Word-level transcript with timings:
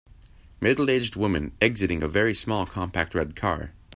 Middleaged 0.59 1.15
woman 1.15 1.55
exiting 1.61 2.01
a 2.01 2.07
very 2.07 2.33
small 2.33 2.65
compact 2.65 3.13
red 3.13 3.35
car. 3.35 3.75